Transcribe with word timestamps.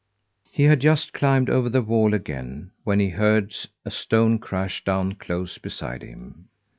He 0.51 0.63
had 0.63 0.79
just 0.79 1.13
climbed 1.13 1.47
over 1.47 1.69
the 1.69 1.83
wall 1.83 2.15
again 2.15 2.71
when 2.83 2.99
he 2.99 3.09
heard 3.09 3.53
a 3.85 3.91
stone 3.91 4.39
crash 4.39 4.83
down 4.83 5.13
close 5.13 5.59
beside 5.59 6.01
him. 6.01 6.49